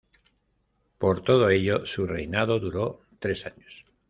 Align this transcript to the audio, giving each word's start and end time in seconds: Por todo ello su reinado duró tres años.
Por 0.97 1.21
todo 1.21 1.51
ello 1.51 1.85
su 1.85 2.07
reinado 2.07 2.57
duró 2.59 3.01
tres 3.19 3.45
años. 3.45 3.85